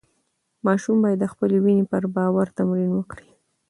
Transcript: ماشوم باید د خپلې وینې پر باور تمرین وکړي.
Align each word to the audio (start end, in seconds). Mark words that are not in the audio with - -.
ماشوم 0.65 0.97
باید 1.03 1.19
د 1.21 1.25
خپلې 1.33 1.57
وینې 1.63 1.85
پر 1.91 2.03
باور 2.15 2.47
تمرین 2.57 2.91
وکړي. 2.93 3.29